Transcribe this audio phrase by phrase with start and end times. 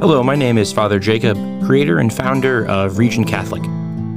[0.00, 3.62] Hello, my name is Father Jacob, creator and founder of Region Catholic.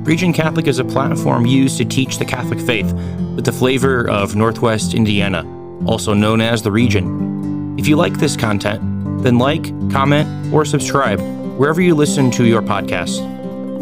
[0.08, 2.94] Region Catholic is a platform used to teach the Catholic faith
[3.36, 5.46] with the flavor of Northwest Indiana,
[5.86, 7.78] also known as the region.
[7.78, 8.82] If you like this content,
[9.24, 11.20] then like, comment, or subscribe
[11.58, 13.20] wherever you listen to your podcast.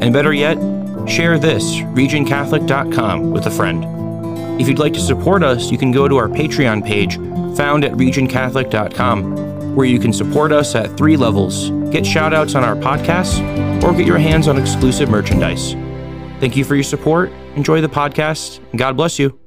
[0.02, 0.58] And better yet,
[1.08, 4.60] share this, regioncatholic.com, with a friend.
[4.60, 7.18] If you'd like to support us, you can go to our Patreon page
[7.56, 12.76] found at regioncatholic.com, where you can support us at three levels, get shoutouts on our
[12.76, 13.40] podcasts,
[13.84, 15.74] or get your hands on exclusive merchandise.
[16.40, 17.32] Thank you for your support.
[17.56, 19.40] Enjoy the podcast, and God bless you.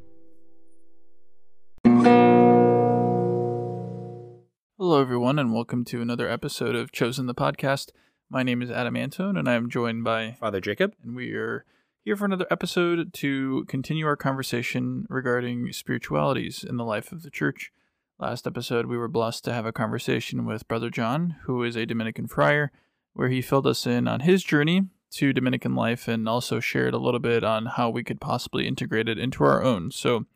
[4.79, 7.91] Hello, everyone, and welcome to another episode of Chosen the Podcast.
[8.31, 10.95] My name is Adam Antone, and I am joined by, Father Jacob.
[11.03, 11.65] and we are
[12.05, 17.31] here for another episode to continue our conversation regarding spiritualities in the life of the
[17.31, 17.73] church.
[18.21, 21.85] Last episode, we were blessed to have a conversation with Brother John, who is a
[21.85, 22.71] Dominican friar,
[23.13, 24.83] where he filled us in on his journey
[25.15, 29.09] to Dominican life and also shared a little bit on how we could possibly integrate
[29.09, 29.91] it into our own.
[29.91, 30.27] So,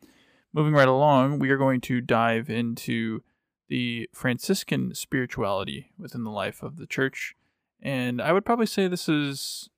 [0.53, 3.23] moving right along, we are going to dive into
[3.69, 7.33] the Franciscan spirituality within the life of the church.
[7.81, 9.69] And I would probably say this is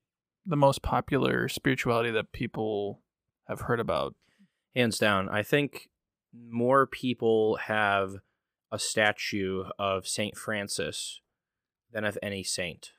[0.44, 3.02] the most popular spirituality that people
[3.48, 4.16] have heard about.
[4.76, 5.30] Hands down.
[5.30, 5.91] I think
[6.34, 8.16] more people have
[8.72, 10.38] a statue of St.
[10.38, 11.22] Francis
[11.92, 12.92] than of any saint.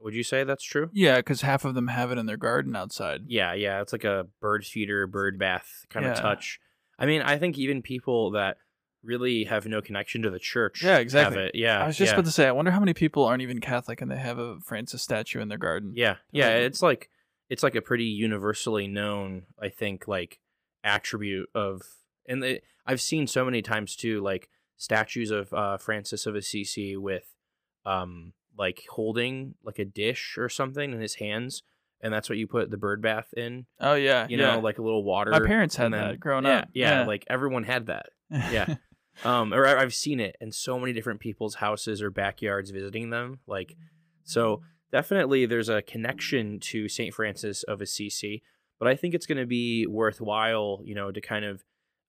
[0.00, 0.88] Would you say that's true?
[0.94, 3.22] Yeah, because half of them have it in their garden outside.
[3.26, 3.82] Yeah, yeah.
[3.82, 6.58] It's like a bird feeder, bird bath kind of touch.
[6.98, 8.56] I mean, I think even people that
[9.02, 11.36] really have no connection to the church Yeah, exactly.
[11.38, 11.54] have it.
[11.54, 11.82] Yeah.
[11.82, 12.14] I was just yeah.
[12.16, 14.58] about to say, I wonder how many people aren't even Catholic and they have a
[14.60, 15.92] Francis statue in their garden.
[15.94, 17.10] Yeah, yeah, it's like
[17.48, 20.38] it's like a pretty universally known, I think, like
[20.84, 21.82] attribute of,
[22.30, 27.34] and I've seen so many times too, like statues of uh, Francis of Assisi with,
[27.84, 31.62] um, like holding like a dish or something in his hands,
[32.00, 33.66] and that's what you put the bird bath in.
[33.80, 34.54] Oh yeah, You yeah.
[34.54, 35.30] know, like a little water.
[35.30, 36.68] My parents had then- that growing yeah, up.
[36.72, 37.06] Yeah, Yeah.
[37.06, 38.06] like everyone had that.
[38.30, 38.76] yeah.
[39.24, 43.40] Um, or I've seen it in so many different people's houses or backyards visiting them.
[43.46, 43.74] Like,
[44.24, 44.62] so
[44.92, 47.12] definitely there's a connection to St.
[47.12, 48.42] Francis of Assisi,
[48.78, 51.64] but I think it's going to be worthwhile, you know, to kind of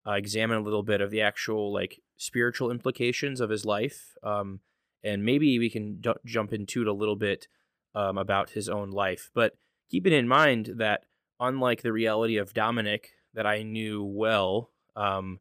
[0.08, 4.16] uh, examine a little bit of the actual like spiritual implications of his life.
[4.24, 4.60] Um,
[5.04, 7.48] and maybe we can d- jump into it a little bit
[7.96, 9.32] um, about his own life.
[9.34, 9.54] But
[9.90, 11.06] keeping in mind that
[11.40, 15.40] unlike the reality of Dominic that I knew well, um,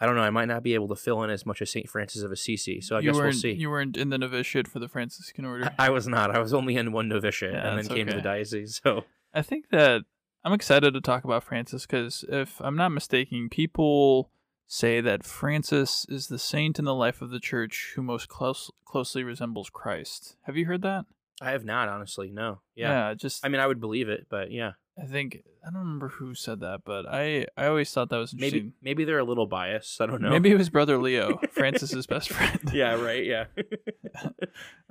[0.00, 0.22] I don't know.
[0.22, 2.80] I might not be able to fill in as much as Saint Francis of Assisi,
[2.80, 3.52] so I you guess we'll see.
[3.52, 5.70] You weren't in the novitiate for the Franciscan order.
[5.78, 6.34] I was not.
[6.34, 8.80] I was only in one novitiate Yeah, and then came to the diocese.
[8.84, 10.02] So I think that
[10.44, 14.30] I'm excited to talk about Francis because if I'm not mistaken, people
[14.66, 18.70] say that Francis is the saint in the life of the church who most close,
[18.84, 20.36] closely resembles Christ.
[20.42, 21.04] Have you heard that?
[21.40, 22.30] I have not, honestly.
[22.30, 22.60] No.
[22.74, 23.14] Yeah.
[23.14, 26.34] just I mean, I would believe it, but yeah, I think I don't remember who
[26.34, 28.72] said that, but I I always thought that was maybe interesting.
[28.82, 30.00] maybe they're a little biased.
[30.00, 30.30] I don't know.
[30.30, 32.60] Maybe it was brother Leo, Francis's best friend.
[32.72, 32.94] yeah.
[33.00, 33.24] Right.
[33.24, 33.44] Yeah.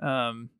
[0.00, 0.50] um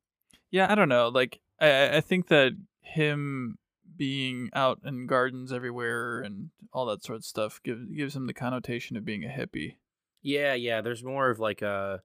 [0.50, 3.58] yeah i don't know like I- i think that him
[3.96, 8.34] being out in gardens everywhere and all that sort of stuff gives gives him the
[8.34, 9.76] connotation of being a hippie
[10.22, 10.80] Yeah, yeah.
[10.80, 12.02] There's more of like a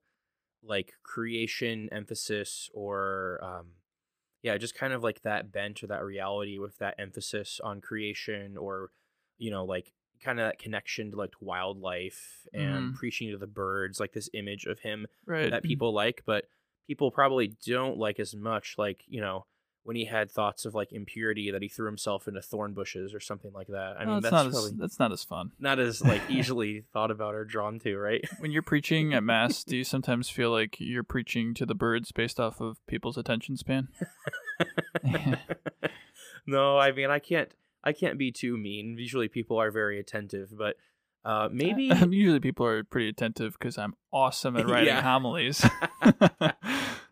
[0.62, 3.66] like creation emphasis or um
[4.42, 8.56] yeah, just kind of like that bent or that reality with that emphasis on creation
[8.56, 8.90] or
[9.38, 12.94] you know, like kind of that connection to like wildlife and Mhm.
[12.94, 16.46] preaching to the birds, like this image of him right that people like, but
[16.88, 19.46] people probably don't like as much like, you know,
[19.84, 23.20] when he had thoughts of like impurity that he threw himself into thorn bushes or
[23.20, 23.96] something like that.
[23.98, 26.22] I No, mean, that's that's not probably as that's not as fun not as like
[26.30, 28.22] easily thought about or drawn to, right?
[28.38, 32.12] when you're preaching at mass do you sometimes feel like you're preaching to the birds
[32.12, 33.88] based off of people's attention span
[36.46, 37.50] no, I mean I can't
[37.84, 38.96] I can't be too mean.
[38.98, 40.76] Usually people are very attentive, but
[41.24, 45.02] uh maybe usually people are pretty attentive because i'm awesome at writing Yeah.
[45.02, 45.64] homilies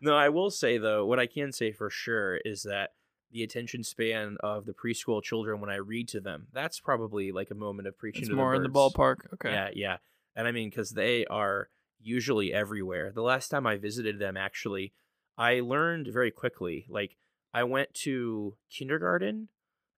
[0.01, 2.91] No, I will say though, what I can say for sure is that
[3.31, 7.51] the attention span of the preschool children when I read to them, that's probably like
[7.51, 9.97] a moment of preaching it's more the in the ballpark okay Yeah, yeah.
[10.35, 13.11] And I mean, because they are usually everywhere.
[13.13, 14.93] The last time I visited them, actually,
[15.37, 16.85] I learned very quickly.
[16.89, 17.17] Like,
[17.53, 19.49] I went to kindergarten,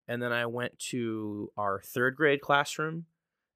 [0.07, 3.05] and then I went to our third grade classroom,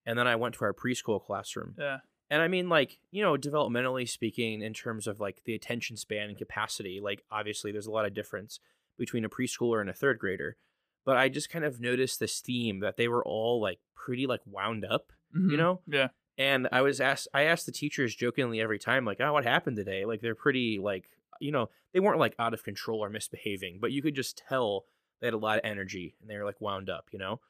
[0.06, 1.76] and then I went to our preschool classroom.
[1.78, 2.00] yeah
[2.34, 6.30] And I mean, like, you know, developmentally speaking, in terms of like the attention span
[6.30, 8.60] and capacity, like, obviously there's a lot of difference
[8.98, 10.58] between a preschooler and a third grader.
[11.06, 14.42] But I just kind of noticed this theme that they were all like pretty like
[14.48, 15.58] wound up, you Mhm.
[15.58, 15.82] know?
[15.86, 16.08] yeah
[16.40, 19.76] And I was asked, I asked the teachers jokingly every time, like, oh, what happened
[19.78, 20.04] today?
[20.04, 23.92] Like, they're pretty, like, you know, they weren't like out of control or misbehaving, but
[23.92, 24.86] you could just tell
[25.22, 27.42] they had a lot of energy and they were like wound up, you know?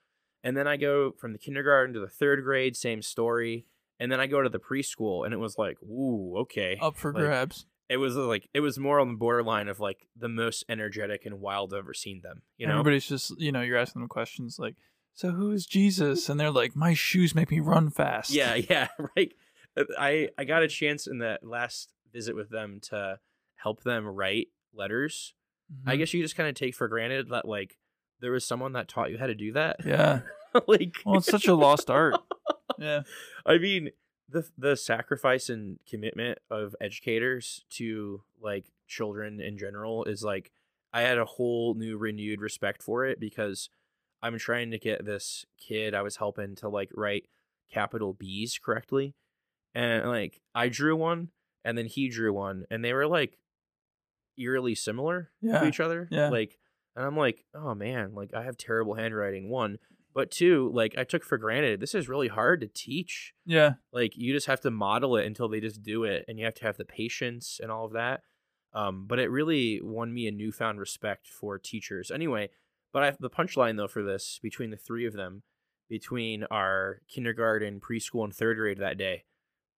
[0.44, 3.66] And then I go from the kindergarten to the third grade, same story.
[4.04, 6.78] And then I go to the preschool and it was like, ooh, okay.
[6.82, 7.66] Up for Like, grabs.
[7.88, 11.40] It was like, it was more on the borderline of like the most energetic and
[11.40, 12.74] wild I've ever seen them, you know?
[12.74, 14.76] Everybody's just, you know, you're asking them questions like,
[15.14, 16.28] so who is Jesus?
[16.28, 18.32] And they're like, my shoes make me run fast.
[18.32, 19.32] Yeah, yeah, right.
[19.78, 23.20] Uh, I I got a chance in that last visit with them to
[23.56, 25.34] help them write letters.
[25.86, 25.98] I Mhm.
[26.00, 27.78] guess you just kind of take for granted that like
[28.20, 29.78] there was someone that taught you how to do that.
[29.86, 30.22] Yeah.
[30.68, 32.16] like Well, it's such a lost art.
[32.84, 33.02] Yeah.
[33.46, 33.90] I mean,
[34.30, 40.52] the the sacrifice and commitment of educators to like children in general is like
[40.92, 43.70] I had a whole new renewed respect for it because
[44.22, 47.28] I'm trying to get this kid I was helping to like write
[47.72, 49.16] capital B's correctly.
[49.76, 51.30] And like I drew one
[51.66, 53.38] and then he drew one and they were like
[54.38, 56.08] eerily similar Yeah, to each other.
[56.12, 56.30] yeah.
[56.30, 56.58] Like
[56.96, 59.80] and I'm like, "Oh man, like I have terrible handwriting." One,
[60.14, 63.74] but two, like I took for granted this is really hard to teach Yeah.
[63.92, 66.56] like you just have to model it until they just do it and you have
[66.56, 68.22] to have the patience and all of that
[68.74, 72.50] um, but it really won me a newfound respect for teachers anyway
[72.92, 75.44] but I, the punchline though for this between the three of them
[75.90, 79.26] between our kindergarten preschool and third grade that day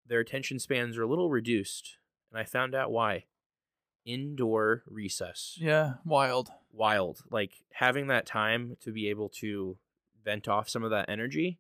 [0.07, 1.97] their attention spans are a little reduced
[2.31, 3.25] and i found out why
[4.05, 5.95] indoor recess Yeah.
[6.05, 6.51] Wild.
[6.73, 7.23] wild.
[7.31, 9.79] Like having that time to be able to
[10.25, 11.59] vent off some of that energy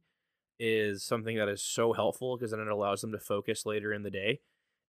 [0.58, 4.02] is something that is so helpful because then it allows them to focus later in
[4.02, 4.40] the day.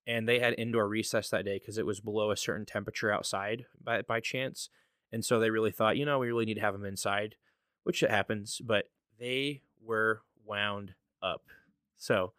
[0.07, 3.65] And they had indoor recess that day because it was below a certain temperature outside
[3.83, 4.69] by by chance.
[5.11, 7.35] And so they really thought, you know, we really need to have them inside,
[7.83, 8.89] which it happens, but
[9.19, 10.93] they were wound
[11.23, 11.43] up.
[11.97, 12.33] So,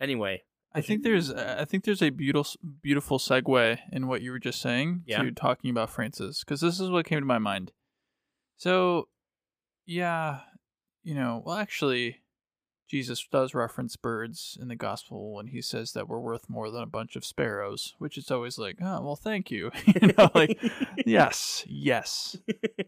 [0.00, 0.42] anyway,
[0.74, 4.60] I think there's I think there's a beautiful beautiful segue in what you were just
[4.60, 5.22] saying Yeah.
[5.22, 7.70] to talking about Francis because this is what came to my mind.
[8.56, 9.08] So,
[9.86, 10.40] yeah,
[11.02, 12.22] you know, well, actually,
[12.92, 16.82] Jesus does reference birds in the gospel when he says that we're worth more than
[16.82, 20.62] a bunch of sparrows, which is always like, oh, well, thank you, you know, like,
[21.06, 22.36] yes, yes,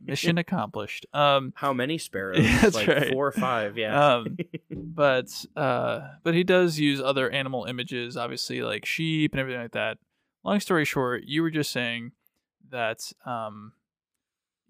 [0.03, 1.07] mission accomplished.
[1.15, 2.45] Um, how many sparrows?
[2.61, 3.13] That's like right.
[3.13, 4.17] four or five, yeah.
[4.17, 4.37] um,
[4.71, 9.73] but uh, but he does use other animal images, obviously like sheep and everything like
[9.73, 9.97] that.
[10.45, 12.13] Long story short, you were just saying
[12.71, 13.73] that um,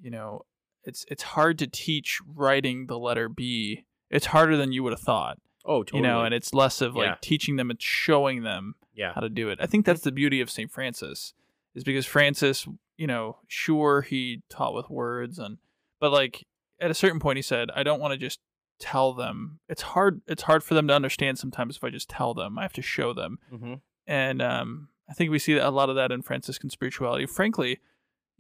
[0.01, 0.45] you know
[0.85, 3.85] it's it's hard to teach writing the letter B.
[4.11, 5.99] It's harder than you would have thought, oh, totally.
[5.99, 7.17] you know, and it's less of like Yeah.
[7.21, 9.13] teaching them and showing them yeah.
[9.15, 9.59] how to do it.
[9.61, 10.71] I think that's the beauty of St.
[10.71, 11.35] Francis
[11.75, 15.59] is because Francis, you know, sure he taught with words and
[16.01, 16.45] but like
[16.81, 18.41] at a certain point he said, I don't want to just
[18.79, 19.59] tell them.
[19.69, 22.59] It's hard it's hard for them to understand sometimes if I just tell them.
[22.59, 23.39] I have to show them.
[23.51, 23.75] hmm
[24.07, 27.27] And um I think we see a lot of that in Franciscan spirituality.
[27.27, 27.81] Frankly,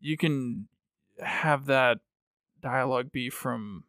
[0.00, 0.68] you can
[1.20, 1.98] have that
[2.64, 3.84] dialogue be from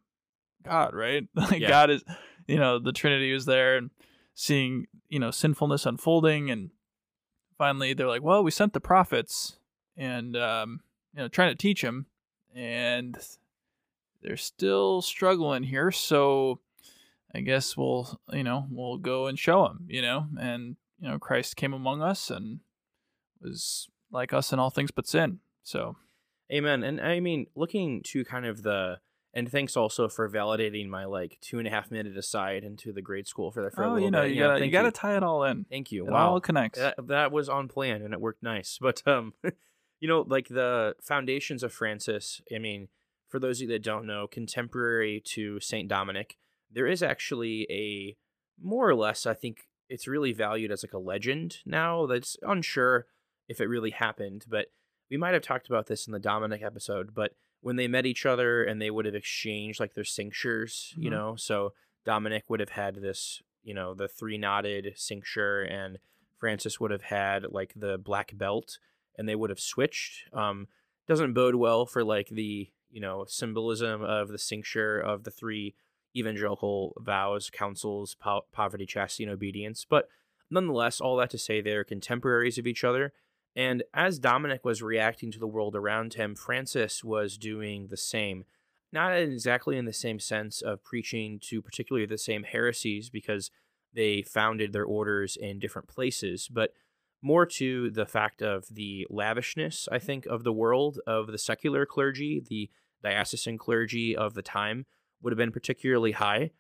[0.64, 1.28] God, right?
[1.36, 1.70] Like Yeah.
[1.70, 2.04] God is,
[2.48, 3.90] you know, the Trinity was there and
[4.36, 6.70] seeing, you know, sinfulness unfolding and
[7.58, 9.58] finally they're like, "Well, we sent the prophets
[9.96, 10.82] and um,
[11.14, 12.06] you know, trying to teach them
[12.54, 13.18] and
[14.22, 16.60] they're still struggling here, so
[17.34, 21.20] I guess we'll, you know, we'll go and show them, you know, and you know,
[21.20, 22.60] Christ came among us and
[23.42, 25.40] was like us in all things but sin.
[25.64, 25.96] So,
[26.52, 26.84] Amen.
[26.84, 29.00] And I mean, looking to kind of the
[29.34, 33.02] and thanks also for validating my like two and a half minute aside into the
[33.02, 34.32] grade school for the for a oh, little you know, bit.
[34.32, 35.66] you gotta, you thank gotta tie it all in.
[35.70, 36.08] Thank you.
[36.08, 36.80] It wow, all connects.
[36.80, 38.78] that, that was on plan and it worked nice.
[38.80, 39.34] But um,
[40.00, 42.42] you know, like the foundations of Francis.
[42.54, 42.88] I mean,
[43.28, 46.38] for those of you that don't know, contemporary to Saint Dominic,
[46.72, 48.16] there is actually a
[48.62, 49.26] more or less.
[49.26, 52.06] I think it's really valued as like a legend now.
[52.06, 53.08] That's unsure
[53.50, 54.68] if it really happened, but
[55.10, 57.14] we might have talked about this in the Dominic episode.
[57.14, 61.10] But when they met each other and they would have exchanged like their cinctures, you
[61.10, 61.14] Mhm.
[61.14, 61.74] know, so
[62.06, 66.00] Dominic would have had this, you know, the three knotted cincture, and
[66.38, 68.78] Francis would have had like the black belt,
[69.18, 70.32] and they would have switched.
[70.34, 70.68] Um,
[71.08, 75.76] doesn't bode well for like the you know symbolism of the cincture of the three
[76.16, 79.86] evangelical vows, counsels, po- poverty, chastity, and obedience.
[79.86, 80.08] But
[80.50, 83.14] nonetheless, all that to say, they're contemporaries of each other.
[83.56, 88.46] And as Dominic was reacting to the world around him, Francis was doing the same.
[88.92, 93.52] Not exactly in the same sense of preaching to particularly the same heresies because
[93.94, 96.72] they founded their orders in different places, but
[97.22, 101.86] more to the fact of the lavishness, I think, of the world, of the secular
[101.86, 102.70] clergy, the
[103.02, 104.86] diocesan clergy of the time
[105.22, 106.52] would have been particularly high.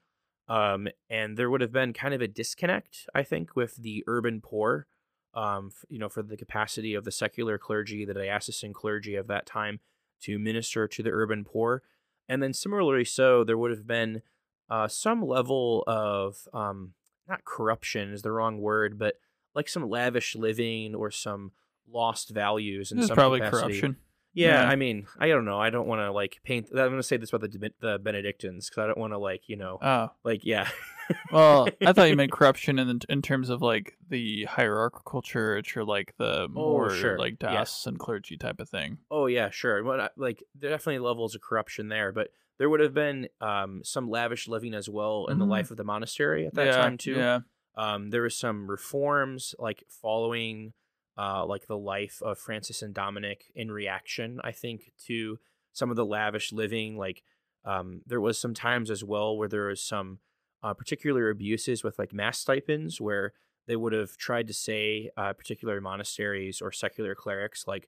[0.48, 4.42] Um, and there would have been kind of a disconnect, I think, with the urban
[4.42, 4.88] poor
[5.36, 9.27] um, f- you know, for the capacity of the secular clergy, the diocesan clergy of
[9.27, 9.80] that time
[10.22, 11.84] to minister to the urban poor.
[12.30, 14.22] And then similarly so, there would have been
[14.70, 16.94] uh, some level of, um,
[17.27, 19.15] not corruption is the wrong word, but
[19.54, 21.51] like some lavish living or some
[21.92, 23.62] lost values This some probably capacity.
[23.80, 23.98] corruption.
[24.34, 24.70] Yeah, Yeah.
[24.70, 25.60] I mean, I don't know.
[25.60, 26.68] I don't want to like paint.
[26.72, 29.48] I'm going to say this about the the Benedictines because I don't want to like
[29.48, 30.68] you know Oh, like yeah.
[31.32, 35.84] well, I thought you meant corruption in in terms of like the hierarchical church or
[35.86, 37.18] like the more Oh, sure.
[37.20, 37.66] like Yeah.
[37.86, 39.00] and clergy type of thing.
[39.12, 39.84] Oh yeah, sure.
[39.84, 43.28] Well, I- like there are definitely levels of corruption there, but there would have been
[43.42, 45.50] um, some lavish living as well in the Mhm.
[45.50, 47.16] life of the monastery at that yeah, time too.
[47.16, 47.40] Yeah.
[47.76, 50.74] Um, there was some reforms like following
[51.18, 55.40] uh, like the life of Francis and Dominic in reaction, I think, to
[55.72, 56.98] some of the lavish living.
[56.98, 57.24] Like
[57.66, 60.20] um, there was some times as well where there was some
[60.65, 63.34] uh, particular abuses with like mass stipends where
[63.67, 67.88] they would have tried to say uh, particular monasteries or secular clerics like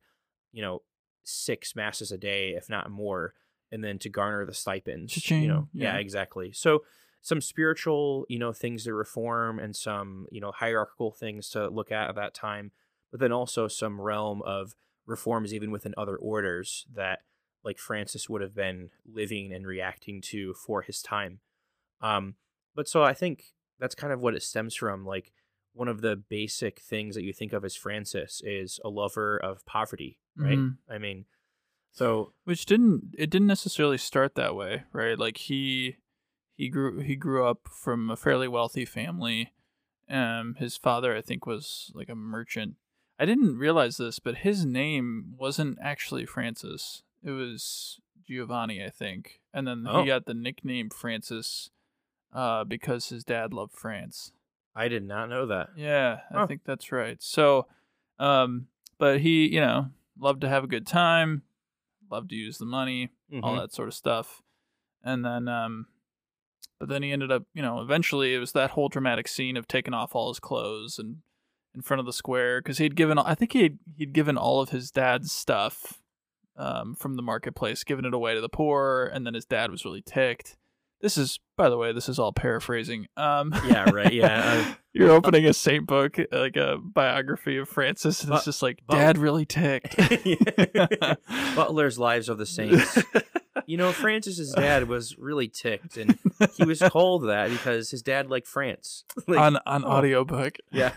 [0.51, 0.84] you know
[1.24, 3.34] six masses a day if not more
[3.72, 5.48] and then to garner the stipends you Cha-ching.
[5.48, 5.93] know yeah.
[5.93, 5.98] Yeah.
[5.98, 6.84] exactly so
[7.24, 11.91] some spiritual you know things to reform and some you know hierarchical things to look
[11.91, 12.72] at at that time
[13.10, 14.75] but then also some realm of
[15.07, 17.22] reforms even within other orders that
[17.63, 21.39] like francis would have been living and reacting to for his time
[22.01, 22.36] um
[22.77, 23.43] but so i think
[23.79, 25.34] that's kind of what it stems from like
[25.74, 29.65] one of the basic things that you think of as francis is a lover of
[29.65, 30.77] poverty right Mhm.
[30.89, 31.25] i mean
[31.91, 35.17] so Which didn't it didn't necessarily start that way, right?
[35.17, 35.98] Like he
[36.55, 39.51] he grew he grew up from a fairly wealthy family.
[40.07, 42.75] Um his father I think was like a merchant.
[43.17, 47.01] I didn't realize this, but his name wasn't actually Francis.
[47.24, 49.41] It was Giovanni, I think.
[49.51, 50.01] And then Oh.
[50.01, 51.72] he got the nickname Francis
[52.34, 54.31] uh because his dad loved France.
[54.75, 56.48] i did not know that Yeah, I Huh.
[56.48, 57.17] think that's right.
[57.22, 57.67] So,
[58.19, 58.67] um,
[59.00, 61.43] but he, you know, loved to have a good time,
[62.12, 63.10] loved to use the money,
[63.43, 63.62] all Mhm.
[63.62, 64.41] that sort of stuff.
[65.03, 65.88] And then, um,
[66.79, 69.67] but then he ended up, you know, eventually it was that whole dramatic scene of
[69.67, 71.22] taking off all his clothes and
[71.75, 74.69] in front of the square because he'd given, I think he'd he'd given all of
[74.69, 76.01] his dad's stuff,
[76.55, 79.86] um, from the marketplace, given it away to the poor, and then his dad was
[79.86, 80.57] really ticked.
[81.01, 83.08] This is, by the way, this is all paraphrasing.
[83.18, 88.24] Um, yeah right yeah uh, you're opening a saint book, like a biography of Francis,
[88.24, 89.96] and it's just like, but- Dad really ticked.
[91.56, 93.01] butler's lives of the saints
[93.66, 96.18] you know francis's dad was really ticked and
[96.56, 99.88] he was told that because his dad liked france like, on on oh.
[99.88, 100.92] audiobook, yeah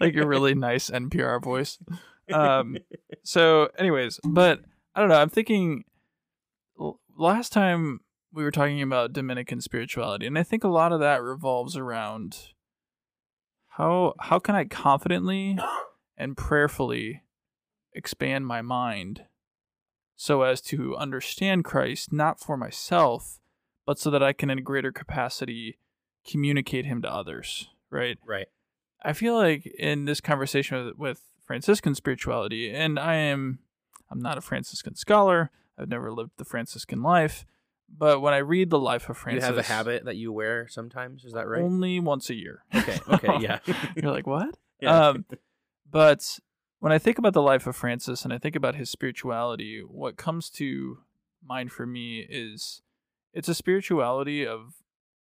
[0.00, 1.78] like a really nice NPR voice.
[2.32, 2.76] Um,
[3.22, 4.60] so, anyways, but
[4.94, 5.16] I don't know.
[5.20, 5.84] I'm thinking
[7.16, 8.00] last time
[8.32, 12.52] we were talking about Dominican spirituality, and I think a lot of that revolves around
[13.68, 15.58] how how can I confidently
[16.16, 17.22] and prayerfully
[17.94, 19.24] expand my mind
[20.16, 23.40] so as to understand Christ not for myself,
[23.86, 25.78] but so that I can in a greater capacity
[26.26, 28.18] communicate him to others, right?
[28.26, 28.46] right
[29.02, 33.58] I feel like in this conversation with, with Franciscan spirituality, and I am,
[34.10, 35.50] I'm not a Franciscan scholar.
[35.76, 37.44] I've never lived the Franciscan life,
[37.96, 40.66] but when I read the life of Francis, you have a habit that you wear
[40.68, 42.64] sometimes is that right only once a year.
[42.74, 43.58] okay okay yeah
[43.96, 44.56] You're like, what?
[44.80, 45.08] yeah.
[45.08, 45.24] Um,
[45.90, 46.38] but
[46.80, 50.16] when I think about the life of Francis and I think about his spirituality, what
[50.16, 50.98] comes to
[51.44, 52.82] mind for me is
[53.34, 54.74] it's a spirituality of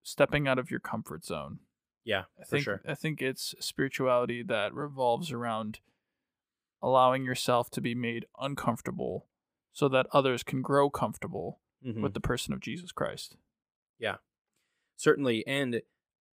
[0.03, 1.59] stepping out of your comfort zone.
[2.05, 5.81] yeah I for think sure I think it's spirituality that revolves around
[6.83, 9.27] allowing yourself to be made uncomfortable
[9.73, 12.03] so that others can grow comfortable Mhm.
[12.03, 13.37] with the person of Jesus Christ.
[13.99, 14.17] Yeah,
[14.97, 15.83] certainly and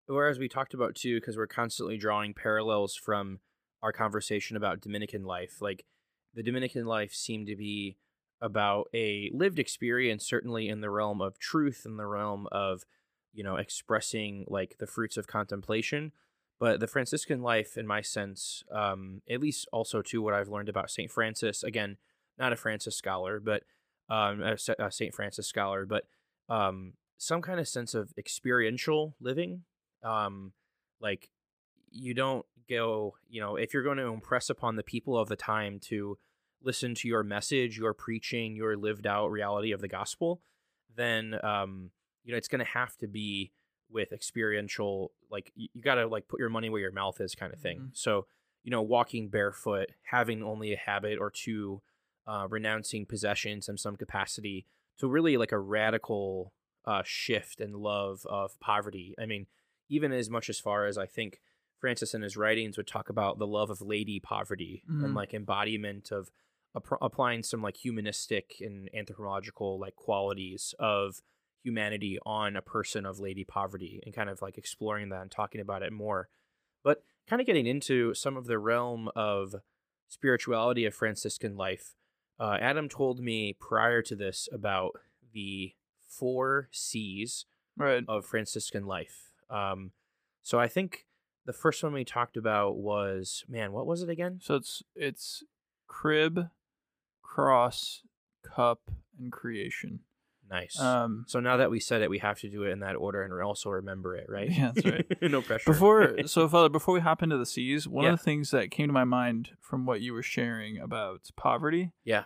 [0.08, 3.39] whereas we talked about too because we're constantly drawing parallels from
[3.82, 5.86] our conversation about dominican life like
[6.34, 7.98] the dominican life seemed to be
[8.42, 12.86] about a lived experience certainly in the realm of truth in the realm of
[13.34, 16.12] you know expressing like the fruits of contemplation
[16.60, 20.70] but the franciscan life in my sense um at least also to what i've learned
[20.70, 21.98] about saint francis again
[22.38, 23.63] not a francis scholar but
[24.10, 26.04] um a, a saint francis scholar but
[26.50, 29.64] um some kind of sense of experiential living
[30.04, 30.54] um
[31.00, 31.30] like
[31.92, 35.36] you don't go you know if you're going to impress upon the people of the
[35.36, 36.18] time to
[36.62, 40.42] listen to your message your preaching your lived out reality of the gospel
[40.96, 41.92] then um
[42.24, 43.52] you know it's going to have to be
[43.90, 47.36] with experiential like you, you got to like put your money where your mouth is
[47.36, 47.90] kind of thing Mhm.
[47.94, 48.26] so
[48.64, 51.82] you know walking barefoot having only a habit or two
[52.27, 54.65] uh, renouncing possessions in some capacity
[55.00, 56.53] to really like a radical
[56.86, 59.15] uh, shift and love of poverty.
[59.19, 59.48] I mean,
[59.89, 61.39] even as much as far as I think
[61.79, 65.05] Francis in his writings would talk about the love of lady poverty Mhm.
[65.05, 66.31] and like embodiment of
[66.75, 71.22] appro- applying some like humanistic and anthropological like qualities of
[71.63, 75.62] humanity on a person of lady poverty and kind of like exploring that and talking
[75.62, 76.29] about it more.
[76.84, 79.55] But kind of getting into some of the realm of
[80.07, 81.93] spirituality of Franciscan life.
[82.39, 84.91] Uh, Adam told me prior to this about
[85.34, 85.74] the
[86.08, 88.03] four C's Right.
[88.08, 89.34] of Franciscan life.
[89.50, 89.91] Um,
[90.41, 91.06] so I think
[91.46, 94.39] the first one we talked about was man, what was it again?
[94.41, 95.44] So it's it's
[95.88, 96.50] crib,
[97.22, 98.01] cross,
[98.44, 98.89] cup,
[99.20, 100.00] and creation.
[100.50, 100.80] Nice.
[100.80, 103.22] Um, so now that we said it, we have to do it in that order
[103.24, 104.50] and also remember it, right?
[104.50, 105.22] Yeah, that's right.
[105.22, 105.72] no pressure.
[105.72, 108.13] before so Father, before we hop into the C's, one Yeah.
[108.13, 111.92] of the things that came to my mind from what you were sharing about poverty,
[112.04, 112.24] yeah,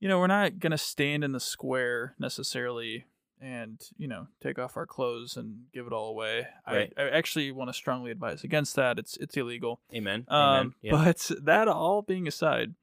[0.00, 3.04] you know, we're not gonna stand in the square necessarily
[3.40, 6.46] and you know take off our clothes and give it all away.
[6.66, 6.92] Right.
[6.96, 8.98] I, I actually want to strongly advise against that.
[9.00, 9.80] It's it's illegal.
[9.92, 10.26] amen.
[10.28, 10.74] Um, amen.
[10.80, 10.92] Yeah.
[10.92, 12.74] But that all being aside,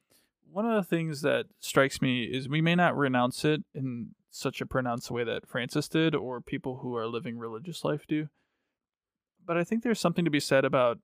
[0.51, 4.61] one of the things that strikes me is we may not renounce it in such
[4.61, 8.29] a pronounced way that Francis did or people who are living religious life do.
[9.45, 10.99] But I think there's something to be said about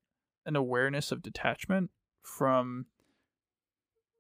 [0.46, 1.90] an awareness of detachment
[2.22, 2.86] from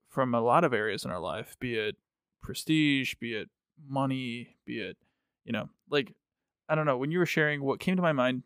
[0.09, 1.97] from a lot of areas in our life, be it
[2.41, 3.49] prestige, be it
[3.85, 4.97] money, be it,
[5.43, 6.13] you know, like
[6.67, 8.43] I don't know, when you were sharing what came to my mind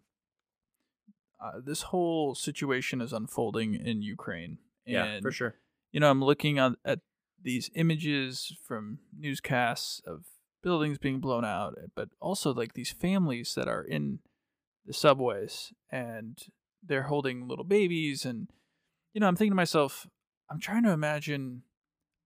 [1.41, 4.57] uh, this whole situation is unfolding in Ukraine.
[4.85, 5.55] yeah, for sure.
[5.91, 6.99] You know, I'm looking at, at
[7.41, 10.25] these images from newscasts of
[10.61, 14.19] buildings being blown out, but also like these families that are in
[14.85, 16.37] the subways and
[16.83, 18.25] they're holding little babies.
[18.25, 18.49] And,
[19.13, 20.07] you know, I'm thinking to myself,
[20.49, 21.63] I'm trying to imagine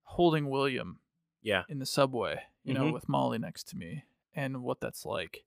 [0.03, 0.99] holding William
[1.41, 2.93] Yeah, in the subway, you know, Mhm.
[2.93, 5.43] with Molly next to me and what that's like.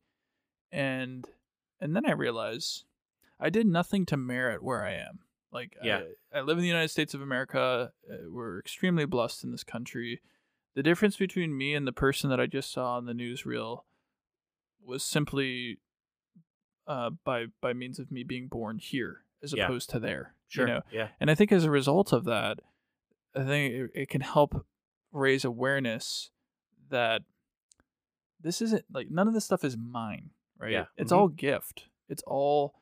[0.71, 1.27] And
[1.81, 2.85] and then I realize
[3.39, 5.21] I did nothing to merit where I am.
[5.53, 6.03] Like Yeah.
[6.33, 7.93] I, I live in the United States of America.
[8.11, 10.21] Uh, we're extremely blessed in this country.
[10.77, 13.85] The difference between me and the person that I just saw on the newsreel
[14.85, 15.79] was simply
[16.87, 19.65] uh, by by means of me being born here as Yeah.
[19.65, 20.35] opposed to there.
[20.49, 20.69] sure.
[20.69, 20.81] You know?
[20.93, 22.61] Yeah, And I think as a result of that,
[23.35, 24.65] I think it, it can help
[25.13, 26.31] raise awareness
[26.91, 27.23] that
[28.41, 30.71] this isn't like none of this stuff is mine, right?
[30.73, 30.85] Yeah.
[30.97, 31.17] It's Mhm.
[31.17, 31.89] all gift.
[32.09, 32.75] It's all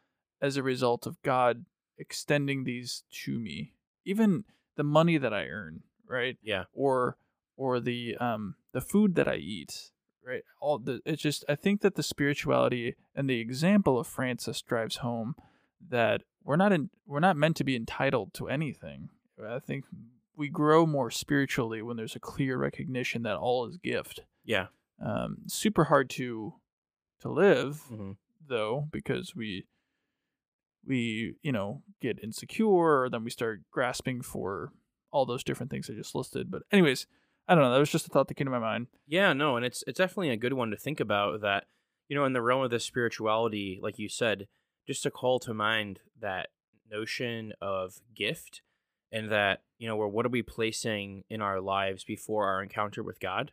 [0.43, 1.65] as a result of God
[1.97, 3.73] extending these to me.
[4.05, 6.37] Even the money that I earn, right?
[6.43, 7.17] yeah, Or
[7.57, 9.91] or the um the food that I eat,
[10.25, 10.43] right?
[10.61, 14.97] All the it's just I think that the spirituality and the example of Francis drives
[14.97, 15.35] home
[15.89, 19.11] that we're not in we're not meant to be entitled to anything.
[19.45, 19.85] I think
[20.37, 24.21] we grow more spiritually when there's a clear recognition that all is gift.
[24.45, 24.67] yeah.
[25.05, 26.55] Um, super hard to
[27.21, 28.13] to live hmm
[28.47, 29.67] though because we
[30.87, 32.67] we you know get insecure
[33.03, 34.71] or then we start grasping for
[35.11, 36.51] all those different things I just listed.
[36.51, 37.07] But anyways,
[37.47, 37.73] I don't know.
[37.73, 38.87] That was just a thought that came to my mind.
[39.07, 41.65] Yeah, no, and it's it's definitely a good one to think about that,
[42.09, 44.49] you know, in the realm of the spirituality, like you said,
[44.87, 46.49] just to call to mind that
[46.91, 48.63] notion of gift
[49.13, 53.03] and that, you know, where what are we placing in our lives before our encounter
[53.03, 53.53] with God?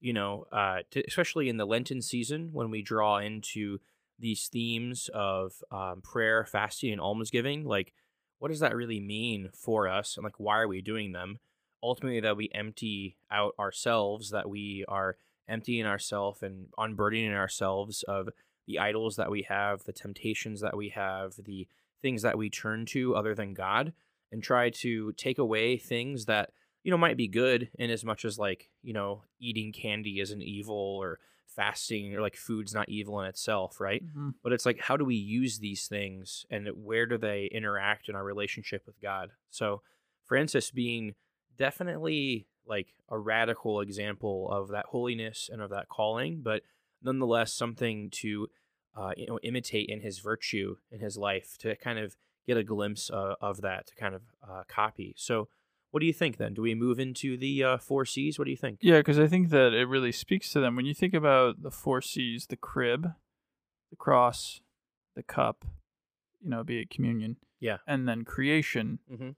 [0.00, 3.78] You know, uh, to, especially in the Lenten season when we draw into
[4.18, 7.92] these themes of um, prayer, fasting, and almsgiving, like
[8.38, 11.38] what does that really mean for us and like why are we doing them?
[11.84, 15.16] Ultimately that we empty out ourselves, that we are
[15.48, 18.30] emptying ourselves and unburdening ourselves of
[18.66, 21.68] the idols that we have, the temptations that we have, the
[22.00, 23.92] things that we turn to other than God,
[24.32, 26.50] and try to take away things that,
[26.82, 30.42] you know, might be good in as much as like, you know, eating candy isn't
[30.42, 34.04] evil or fasting or like food's not evil in itself, right?
[34.04, 34.30] Mm-hmm.
[34.42, 38.16] But it's like, how do we use these things and where do they interact in
[38.16, 39.30] our relationship with God?
[39.50, 39.82] So,
[40.24, 41.14] Francis being
[41.56, 46.62] definitely like a radical example of that holiness and of that calling, but
[47.02, 48.48] nonetheless something to
[48.96, 52.62] uh, you know imitate in his virtue in his life to kind of get a
[52.62, 55.14] glimpse uh, of that to kind of uh, copy.
[55.18, 55.48] So,
[55.90, 56.54] what do you think then?
[56.54, 58.38] Do we move into the uh, four C's?
[58.38, 58.78] What do you think?
[58.82, 60.76] Yeah, because I think that it really speaks to them.
[60.76, 63.12] When you think about the four C's, the crib,
[63.90, 64.60] the cross,
[65.16, 65.64] the cup,
[66.42, 67.78] you know, be it communion, Yeah.
[67.86, 69.30] and then creation, Mm-hmm.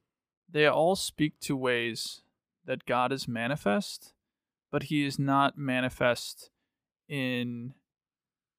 [0.56, 2.22] They all speak to ways
[2.64, 4.14] that God is manifest,
[4.72, 6.50] but he is not manifest
[7.08, 7.74] in,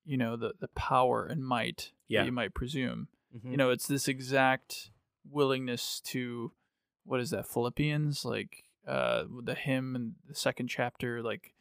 [0.06, 2.22] you know, the, the power and might Yeah.
[2.22, 3.08] that you might presume.
[3.36, 3.52] Mm-hmm.
[3.52, 4.92] You know, it's this exact
[5.30, 6.52] willingness to,
[7.04, 8.24] what is that, Philippians?
[8.24, 11.54] Like, uh, the hymn in the second chapter, like,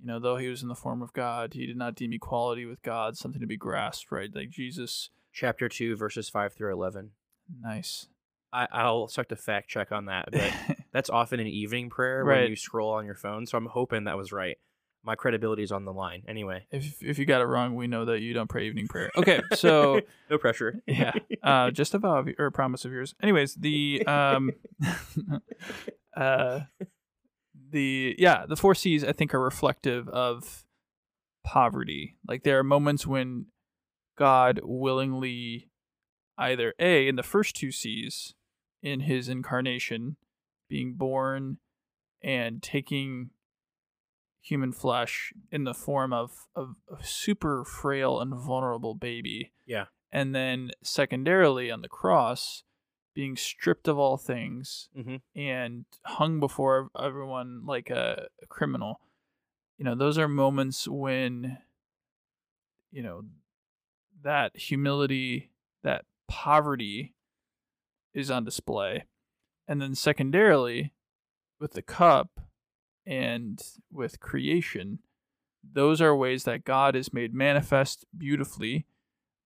[0.00, 2.64] you know, though he was in the form of God, he did not deem equality
[2.64, 4.34] with God something to be grasped, right?
[4.34, 7.12] Like Jesus Chapter two, verses five through eleven.
[7.60, 8.08] Nice.
[8.52, 10.52] I, I'll start to fact check on that, but
[10.92, 12.42] that's often an evening prayer Right.
[12.42, 13.46] when you scroll on your phone.
[13.46, 14.58] So I'm hoping that was right.
[15.04, 16.22] My credibility is on the line.
[16.28, 19.10] Anyway, if if you got it wrong, we know that you don't pray evening prayer.
[19.16, 20.80] Okay, so no pressure.
[20.86, 21.10] yeah,
[21.42, 23.12] uh, just a vow of, or a promise of yours.
[23.20, 24.52] Anyways, the um,
[26.16, 26.60] uh,
[27.70, 30.64] the yeah, the four C's I think are reflective of
[31.44, 32.16] poverty.
[32.28, 33.46] Like there are moments when
[34.16, 35.68] God willingly,
[36.38, 38.34] either a in the first two C's,
[38.82, 40.16] in His incarnation,
[40.68, 41.58] being born
[42.22, 43.30] and taking
[44.40, 49.86] human flesh in the form of, of a super frail and vulnerable baby Yeah.
[50.10, 52.64] and then secondarily on the cross
[53.14, 55.20] being stripped of all things Mhm.
[55.36, 59.00] and hung before everyone like a, a criminal
[59.78, 61.58] you know those are moments when
[62.90, 63.22] you know
[64.22, 65.50] that humility
[65.84, 67.14] that poverty
[68.14, 69.04] is on display
[69.66, 70.92] and then secondarily
[71.60, 72.40] with the cup
[73.06, 74.98] and with creation
[75.64, 78.86] those are ways that god is made manifest beautifully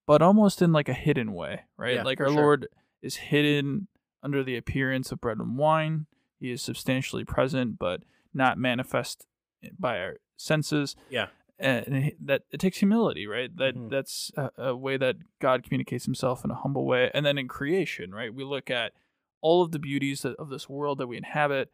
[0.07, 1.97] but almost in like a hidden way, right?
[1.97, 2.37] Yeah, like our sure.
[2.37, 2.69] Lord
[3.03, 3.89] is hidden
[4.23, 6.07] under the appearance of bread and wine.
[6.39, 8.03] He is substantially present, but
[8.33, 9.27] not manifest
[9.65, 10.95] eh, by our senses.
[11.11, 11.27] Yeah.
[11.59, 13.55] And that it takes humility, right?
[13.57, 13.91] That Mhm.
[13.91, 17.11] that's a, a way that God communicates Himself in a humble way.
[17.15, 18.35] And then in creation, right?
[18.35, 18.93] We look at
[19.41, 21.71] all of the beauties of this world that we inhabit,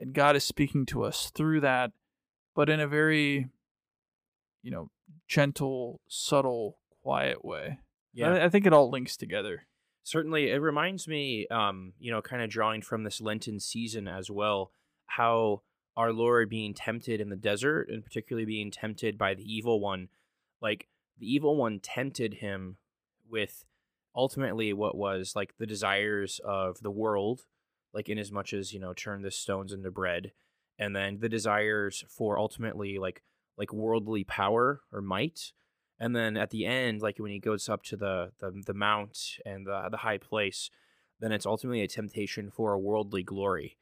[0.00, 1.92] and God is speaking to us through that,
[2.56, 3.48] but in a very,
[4.62, 4.90] you know,
[5.28, 7.78] gentle, subtle, quiet way.
[8.12, 8.32] Yeah.
[8.32, 9.66] I, I think it all links together.
[10.04, 14.28] certainly it reminds me um you know kind of drawing from this lenten season as
[14.30, 14.72] well
[15.06, 15.62] how
[15.96, 20.08] our lord being tempted in the desert and particularly being tempted by the evil one
[20.60, 22.76] like the evil one tempted him
[23.28, 23.64] with
[24.14, 27.46] ultimately what was like the desires of the world
[27.94, 30.32] like in as much as you know turn the stones into bread
[30.78, 33.22] and then the desires for ultimately like
[33.56, 35.52] like worldly power or might
[35.98, 39.38] and then at the end like when he goes up to the the, the mount
[39.44, 40.70] and the, the high place
[41.20, 43.78] then it's ultimately a temptation for a worldly glory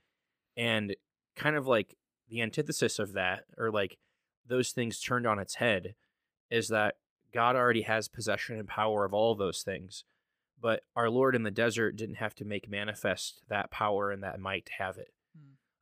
[0.57, 0.95] and
[1.37, 1.97] kind of like
[2.31, 3.99] the antithesis of that or like
[4.47, 5.95] those things turned on its head
[6.51, 6.95] is that
[7.33, 10.05] god already has possession and power of all of those things
[10.61, 14.41] but our lord in the desert didn't have to make manifest that power and that
[14.41, 15.13] might have it.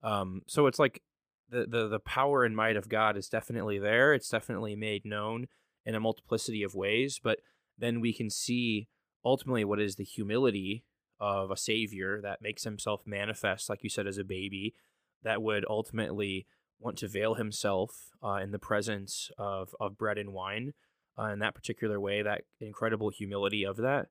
[0.02, 1.02] Um so it's like
[1.50, 5.46] the, the the power and might of god is definitely there it's definitely made known
[5.88, 7.38] in a multiplicity of ways, but
[7.78, 8.88] then we can see
[9.24, 10.84] ultimately what is the humility
[11.18, 14.74] of a savior that makes himself manifest, like you said, as a baby,
[15.22, 16.46] that would ultimately
[16.80, 20.72] want to veil himself uh, in the presence of, of bread and wine
[21.18, 24.06] uh, in that particular way, that incredible humility of that.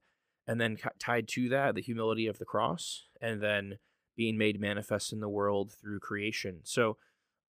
[0.46, 3.80] And then ca- tied to that, the humility of the cross, and then
[4.16, 6.60] being made manifest in the world through creation.
[6.64, 6.98] So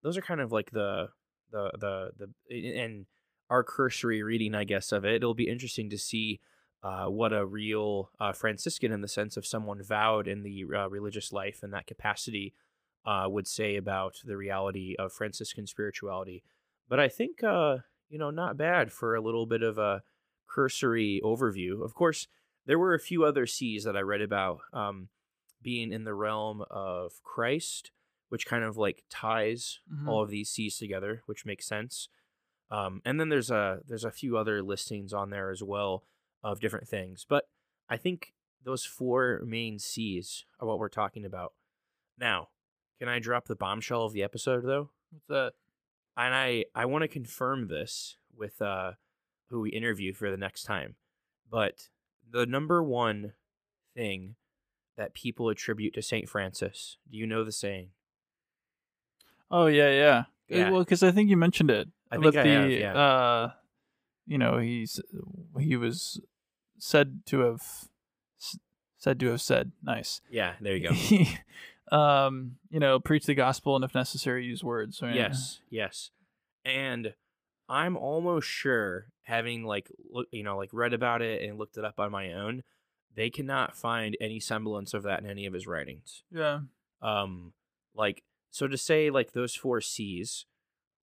[0.03, 1.09] those are kind of like the
[1.51, 3.07] the the the and
[3.51, 5.15] our cursory reading, I guess, of it.
[5.15, 6.41] It'll be interesting to see
[6.83, 10.89] uh, what a real uh, Franciscan, in the sense of someone vowed in the uh,
[10.89, 12.55] religious life in that capacity,
[13.09, 16.43] uh, would say about the reality of Franciscan spirituality.
[16.91, 20.03] But I think, uh, you know, not bad for a little bit of a
[20.47, 21.83] cursory overview.
[21.85, 22.29] Of course,
[22.67, 25.09] there were a few other C's that I read about um,
[25.63, 27.91] being in the realm of Christ,
[28.29, 30.09] which kind of like ties Mhm.
[30.09, 32.09] all of these C's together, which makes sense.
[32.71, 36.05] Um, and then there's a there's a few other listings on there as well
[36.43, 37.25] of different things.
[37.27, 37.49] But
[37.89, 41.55] I think those four main C's are what we're talking about.
[42.19, 42.49] Now,
[42.99, 44.91] can I drop the bombshell of the episode though?
[45.11, 45.53] What's that?
[46.17, 48.93] And I I want to confirm this with uh
[49.51, 50.97] who we interview for the next time.
[51.51, 51.89] But
[52.31, 53.33] the number one
[53.95, 54.35] thing
[54.97, 57.91] that people attribute to Saint Francis, do you know the saying?
[59.51, 60.25] Oh yeah, yeah.
[60.49, 60.71] Yeah.
[60.71, 61.89] Well, because I think you mentioned it.
[62.11, 62.95] I think I the, have, yeah.
[62.95, 63.51] Uh,
[64.27, 65.01] you know, he's
[65.59, 66.21] he was
[66.79, 67.63] said to have
[68.97, 69.73] said to have said.
[69.83, 70.21] Nice.
[70.31, 70.95] Yeah, there you go.
[71.91, 75.01] Um, you know, preach the gospel and if necessary, use words.
[75.03, 75.15] Right?
[75.15, 76.11] Yes, yes.
[76.65, 77.15] And
[77.69, 81.85] I'm almost sure, having like look, you know, like read about it and looked it
[81.85, 82.63] up on my own,
[83.15, 86.23] they cannot find any semblance of that in any of his writings.
[86.31, 86.61] Yeah.
[87.03, 87.53] Um,
[87.95, 90.47] like so to say, like those four C's,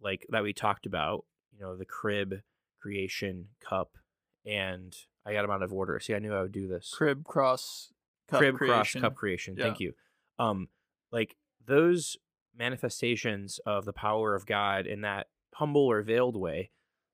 [0.01, 2.41] like that we talked about, you know, the crib,
[2.81, 3.97] creation, cup,
[4.45, 4.95] and
[5.25, 5.99] I got them out of order.
[5.99, 7.91] See, I knew I would do this Crib cross.
[8.27, 8.73] Cup crib creation.
[8.73, 9.93] cross cup creation thank you
[10.39, 10.67] um
[11.11, 12.17] like those
[12.57, 16.69] manifestations of the power of god in that humble or veiled way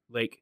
[0.09, 0.41] like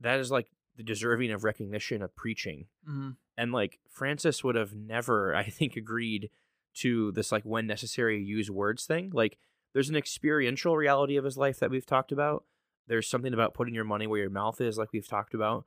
[0.00, 3.16] that is like the deserving of recognition of preaching Mhm.
[3.36, 6.28] And like Francis would have never, I think, agreed
[6.74, 9.10] to this like when necessary use words thing.
[9.14, 9.38] Like
[9.72, 12.44] there's an experiential reality of his life that we've talked about.
[12.86, 15.64] There's something about putting your money where your mouth is, like we've talked about.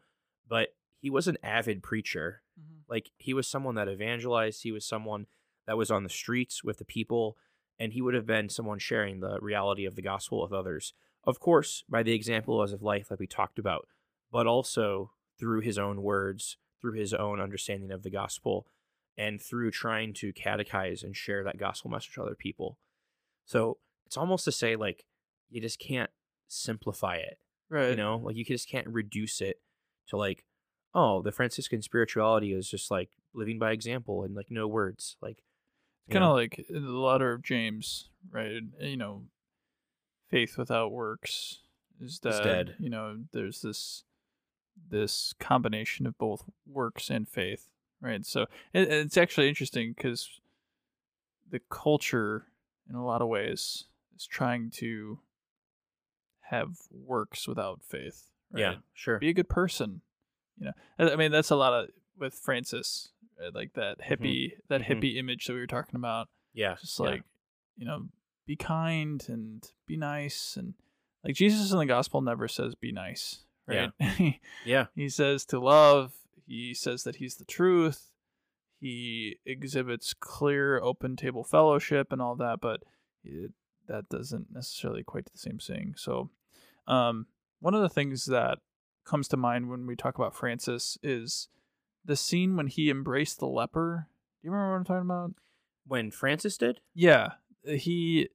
[0.47, 2.43] But he was an avid preacher.
[2.59, 2.83] Mhm.
[2.87, 4.61] Like he was someone that evangelized.
[4.63, 5.25] He was someone
[5.67, 7.37] that was on the streets with the people,
[7.79, 10.93] and he would have been someone sharing the reality of the gospel with others.
[11.25, 13.87] Of course, by the example as of life, like we talked about,
[14.31, 18.67] but also through his own words, through his own understanding of the gospel,
[19.17, 22.77] and through trying to catechize and share that gospel message to other people.
[23.45, 25.05] So it's almost to say like
[25.49, 26.09] you just can't
[26.47, 27.89] simplify it Right.
[27.89, 29.57] you know like you just can't reduce it
[30.09, 30.45] to like
[30.93, 35.43] oh the franciscan spirituality is just like living by example and like no words like
[36.07, 38.61] you kind of like eh, the letter of James, right?
[38.81, 39.23] Eh, you know,
[40.29, 41.59] faith without works
[42.01, 42.43] is dead.
[42.43, 42.75] dead.
[42.79, 44.03] You know, there's this
[44.89, 47.69] this combination of both works and faith,
[48.01, 48.25] right?
[48.25, 50.29] So it, it's actually interesting because
[51.49, 52.47] the culture,
[52.89, 53.85] in a lot of ways,
[54.15, 55.19] is trying to
[56.41, 58.29] have works without faith.
[58.51, 58.61] Right?
[58.61, 60.01] yeah sure be a good person
[60.59, 63.09] you know i mean that's a lot of with francis?
[63.53, 64.85] Like that hippie that Mhm.
[65.01, 66.27] hippie image that we were talking about.
[66.53, 67.05] Yeah just yeah.
[67.05, 67.23] like
[67.77, 68.07] you know
[68.45, 70.73] be kind and be nice and
[71.23, 73.91] like jesus in the gospel never says be nice right?
[74.65, 74.87] Yeah.
[74.93, 76.13] He says to love
[76.45, 78.11] he says that he's the truth
[78.79, 82.83] he exhibits clear open table fellowship and all that but
[83.23, 83.51] it,
[83.87, 85.93] that doesn't necessarily equate to the same thing.
[85.97, 86.29] So
[86.87, 87.27] um,
[87.59, 88.59] one of the things that
[89.05, 91.47] comes to mind when we talk about francis is
[92.05, 94.07] the scene when he embraced the leper
[94.41, 95.31] do you remember what i'm talking about
[95.87, 97.33] when francis did yeah,
[97.65, 98.29] he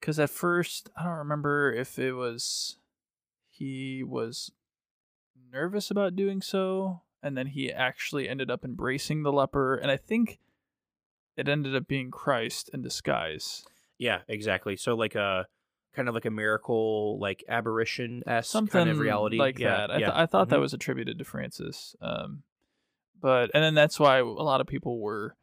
[0.00, 2.78] because at first I don't remember if it was
[3.48, 4.52] he was
[5.52, 9.96] nervous about doing so, and then he actually ended up embracing the leper, and I
[9.96, 10.38] think
[11.36, 13.64] it ended up being Christ in disguise.
[13.98, 15.46] yeah exactly so like a
[15.94, 19.90] kind of like a miracle like aberration Something kind of reality like yeah, that.
[19.90, 20.10] I, yeah.
[20.14, 20.60] I thought that Mhm.
[20.60, 21.96] was attributed to Francis.
[22.02, 22.42] Um,
[23.26, 25.34] but and then that's why a lot of people were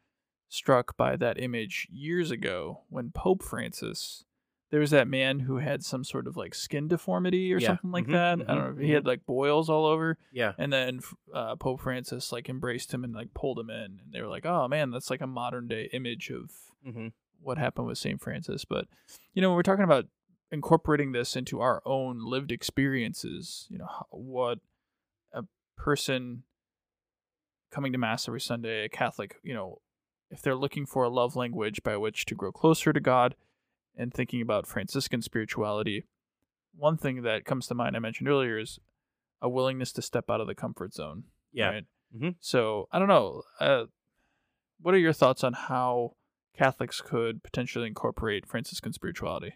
[0.48, 4.24] struck by that image years ago when Pope Francis.
[4.70, 7.68] There was that man who had some sort of like skin deformity or Yeah.
[7.68, 8.38] something like Mhm, that.
[8.48, 8.82] I mhm, don't know.
[8.82, 11.00] He had like boils all over, yeah and then
[11.34, 14.46] uh, Pope Francis like embraced him and like pulled him in, and they were like,
[14.46, 16.50] "Oh man, that's like a modern day image of
[16.82, 18.18] hmm what happened with St.
[18.18, 18.64] Francis.
[18.64, 18.86] But,
[19.34, 20.06] you know, when we're talking about
[20.50, 24.60] incorporating this into our own lived experiences, you know, what
[25.34, 25.44] a
[25.76, 26.44] person
[27.74, 29.80] coming to Mass every Sunday, a Catholic, you know,
[30.30, 33.34] if they're looking for a love language by which to grow closer to God
[33.96, 36.04] and thinking about Franciscan spirituality,
[36.74, 38.78] one thing that comes to mind I mentioned earlier is
[39.42, 41.24] a willingness to step out of the comfort zone.
[41.52, 41.84] yeah Right?
[42.16, 42.36] Mhm.
[42.40, 43.42] So I don't know.
[43.60, 43.86] Uh,
[44.80, 46.16] what are your thoughts on how
[46.56, 49.54] Catholics could potentially incorporate Franciscan spirituality?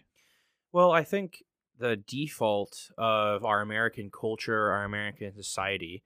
[0.71, 1.43] Well, I think
[1.77, 6.03] the default of our American culture, our American society,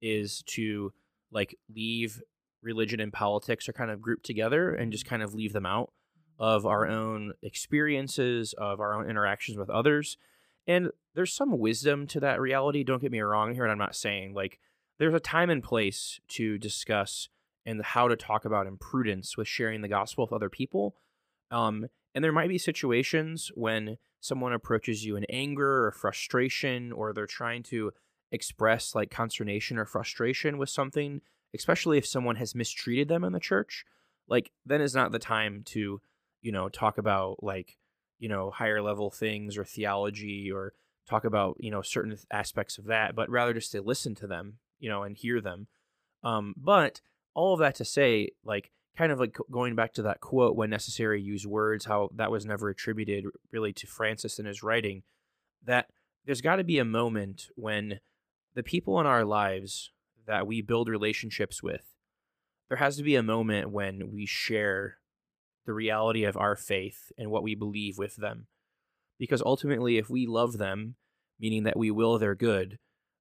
[0.00, 0.92] is to
[1.30, 2.22] like leave
[2.62, 5.92] religion and politics are kind of grouped together and just kind of leave them out
[6.38, 10.18] of our own experiences, of our own interactions with others.
[10.66, 12.84] And there's some wisdom to that reality.
[12.84, 14.58] Don't get me wrong here, and I'm not saying like
[14.98, 17.28] there's a time and place to discuss
[17.64, 20.96] and how to talk about imprudence with sharing the gospel with other people.
[21.50, 27.12] Um, and there might be situations when someone approaches you in anger or frustration, or
[27.12, 27.92] they're trying to
[28.32, 31.20] express like consternation or frustration with something,
[31.54, 33.84] especially if someone has mistreated them in the church.
[34.28, 36.00] Like, then is not the time to,
[36.42, 37.76] you know, talk about like,
[38.18, 40.72] you know, higher level things or theology or
[41.08, 44.58] talk about, you know, certain aspects of that, but rather just to listen to them,
[44.80, 45.68] you know, and hear them.
[46.24, 47.00] Um, but
[47.34, 50.70] all of that to say, like, kind of like going back to that quote, when
[50.70, 55.02] necessary, use words, how that was never attributed really to Francis in his writing,
[55.64, 55.86] that
[56.24, 58.00] there's got to be a moment when
[58.56, 59.92] the people in our lives
[60.26, 61.94] that we build relationships with,
[62.68, 64.98] there has to be a moment when we share
[65.66, 68.48] the reality of our faith and what we believe with them.
[69.18, 70.96] Because ultimately, if we love them,
[71.38, 72.78] meaning that we will their good,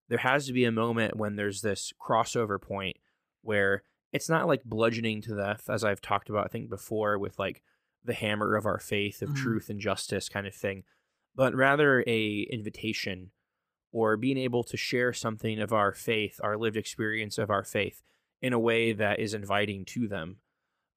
[0.08, 2.98] there has to be a moment when there's this crossover point
[3.42, 7.38] where it's not like bludgeoning to death, as I've talked about, I think before, with
[7.38, 7.62] like
[8.04, 9.36] the hammer of our faith of Mhm.
[9.36, 10.84] truth and justice kind of thing,
[11.36, 13.32] but rather a invitation
[13.96, 18.04] or being able to share something of our faith, our lived experience of our faith
[18.42, 20.38] in a way that is inviting to them.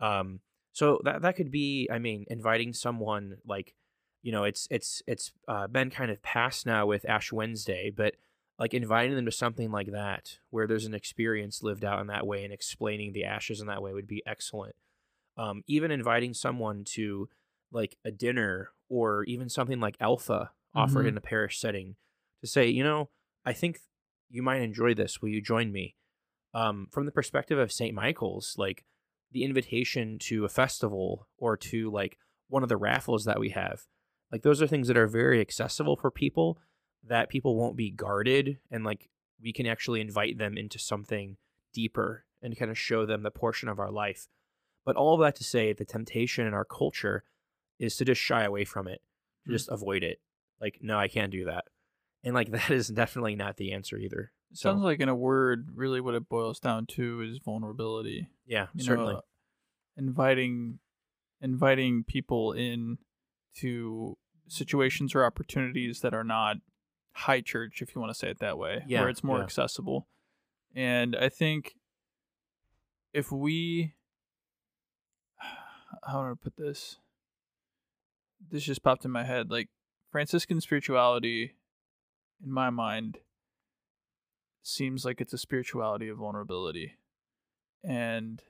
[0.00, 0.40] Um,
[0.72, 3.74] so that that could be, I mean, inviting someone like,
[4.22, 8.14] you know, it's it's it's uh, been kind of past now with Ash Wednesday, but
[8.58, 12.26] like inviting them to something like that where there's an experience lived out in that
[12.26, 14.74] way and explaining the ashes in that way would be excellent
[15.36, 17.28] um, even inviting someone to
[17.70, 21.10] like a dinner or even something like alpha offered Mhm.
[21.10, 21.94] in a parish setting
[22.40, 23.08] to say you know
[23.44, 23.78] i think
[24.30, 25.22] you might enjoy this.
[25.22, 25.96] Will you join me?
[26.52, 28.84] Um, from the perspective of st michael's like
[29.32, 33.82] the invitation to a festival or to like one of the raffles that we have
[34.32, 36.58] like those are things that are very accessible for people
[37.06, 39.08] that people won't be guarded and like
[39.42, 41.36] we can actually invite them into something
[41.72, 44.26] deeper and kind of show them the portion of our life.
[44.84, 47.24] But all of that to say the temptation in our culture
[47.78, 49.00] is to just shy away from it
[49.44, 49.52] to Mm.
[49.52, 50.20] just avoid it.
[50.60, 51.64] Like no i can't do that
[52.24, 55.14] and like that is definitely not the answer either It so sounds like in a
[55.14, 58.28] word, really what it boils down to is vulnerability.
[58.46, 59.22] yeah You certainly know,
[59.96, 60.78] inviting
[61.40, 62.98] inviting people in
[63.56, 64.16] to
[64.48, 66.56] situations or opportunities that are not
[67.12, 69.44] high church, if you want to say it that way, Yeah, where it's more yeah.
[69.44, 70.06] accessible.
[70.74, 71.74] And I think
[73.12, 73.94] if we
[76.06, 76.98] how do I put this?
[78.50, 79.50] This just popped in my head.
[79.50, 79.68] Like
[80.12, 81.54] Franciscan spirituality,
[82.44, 83.18] in my mind,
[84.62, 86.94] seems like it's a spirituality of vulnerability.
[87.82, 88.42] And,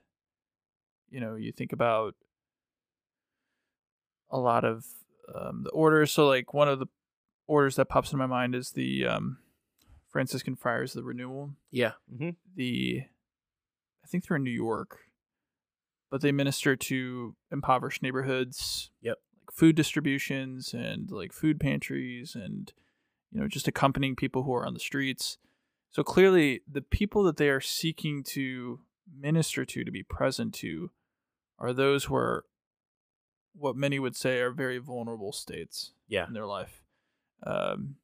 [1.11, 2.14] you know, you think about
[4.31, 4.85] a lot of
[5.35, 6.12] um, the orders.
[6.12, 6.87] So, like, one of the
[7.46, 9.38] orders that pops in my mind is the um,
[10.11, 11.51] Franciscan Friars of the Renewal.
[11.70, 13.03] yeah hmm The,
[14.05, 14.98] I think they're in New York,
[16.11, 18.90] but they minister to impoverished neighborhoods.
[19.03, 19.18] Yep.
[19.46, 22.72] Like food distributions and like food pantries and,
[23.30, 25.38] you know, just accompanying people who are on the streets.
[25.90, 28.80] So clearly, the people that they are seeking to
[29.18, 30.90] minister to, to be present to,
[31.58, 32.44] are those who are
[33.54, 36.82] what many would say are very vulnerable states yeah in their life.
[37.44, 37.96] Um,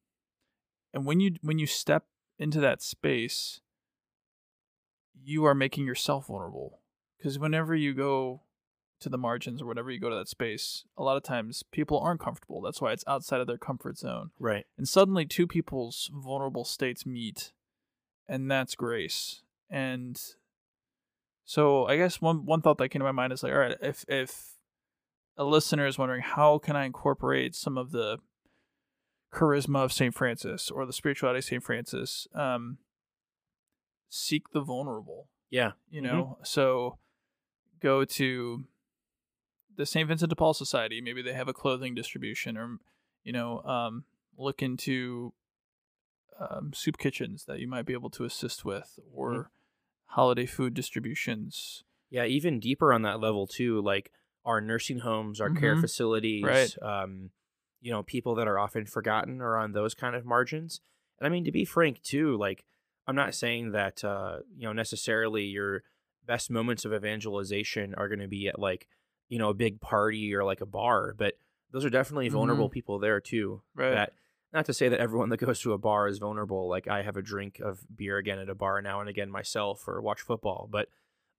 [0.93, 2.05] and when you when you step
[2.37, 3.61] into that space,
[5.23, 6.79] you are making yourself vulnerable
[7.17, 8.41] because whenever you go
[9.05, 11.99] to the margins or whenever you go to that space, a lot of times people
[11.99, 12.61] aren't comfortable.
[12.61, 14.31] That's why it's outside of their comfort zone.
[14.39, 17.53] right And suddenly two people's vulnerable states meet,
[18.27, 19.41] and that's grace.
[19.69, 20.19] And
[21.43, 23.77] so I guess one one thought that came to my mind is like, all right,
[23.81, 24.55] if if
[25.37, 28.19] a listener is wondering how can I incorporate some of the
[29.33, 32.77] charisma of Saint Francis or the spirituality of Saint Francis, um,
[34.09, 36.03] seek the vulnerable yeah you Mhm.
[36.05, 36.99] know so
[37.81, 38.65] go to
[39.77, 42.77] the st vincent de paul society maybe they have a clothing distribution or
[43.23, 44.03] you know um,
[44.37, 45.33] look into
[46.39, 49.41] um, soup kitchens that you might be able to assist with or Mm-hmm.
[50.07, 54.11] holiday food distributions Yeah, even deeper on that level too, like
[54.45, 55.81] our nursing homes, our care Mhm.
[55.81, 56.75] facilities, Right.
[56.81, 57.31] um,
[57.81, 60.81] you know, people that are often forgotten or on those kind of margins.
[61.19, 62.65] And I mean, to be frank too, like
[63.07, 65.83] I'm not saying that uh, you know necessarily your
[66.25, 68.87] best moments of evangelization are going to be at like
[69.29, 71.35] you know a big party or like a bar, but
[71.71, 72.35] those are definitely mm-hmm.
[72.35, 73.61] vulnerable people there too.
[73.75, 73.91] Right.
[73.91, 74.13] That
[74.53, 76.69] not to say that everyone that goes to a bar is vulnerable.
[76.69, 79.87] Like I have a drink of beer again at a bar now and again myself
[79.87, 80.87] or watch football, but